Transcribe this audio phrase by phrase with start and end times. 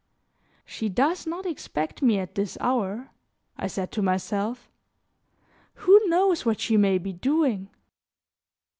[0.65, 3.11] "She does not expect me at this hour,"
[3.55, 4.67] I said to myself;
[5.75, 7.69] "who knows what she may be doing.